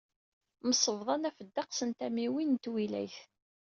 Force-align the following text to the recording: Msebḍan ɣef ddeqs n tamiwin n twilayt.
Msebḍan 0.69 1.27
ɣef 1.29 1.37
ddeqs 1.47 1.79
n 1.83 1.89
tamiwin 1.97 2.49
n 2.55 2.61
twilayt. 2.63 3.17